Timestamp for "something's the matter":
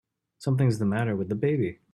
0.39-1.15